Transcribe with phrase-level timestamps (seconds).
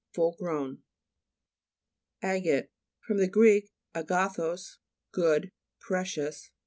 [0.15, 0.79] Full grown.
[2.23, 2.71] A'GATE
[3.05, 3.23] fr.
[3.27, 3.47] gr.
[3.93, 4.79] agathos,
[5.11, 6.49] good, pre cious.